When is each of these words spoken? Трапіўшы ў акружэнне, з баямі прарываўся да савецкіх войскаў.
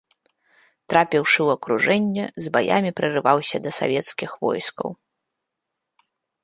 Трапіўшы 0.93 1.37
ў 1.43 1.49
акружэнне, 1.59 2.25
з 2.47 2.53
баямі 2.57 2.91
прарываўся 3.01 3.57
да 3.67 3.71
савецкіх 3.81 4.31
войскаў. 4.49 4.89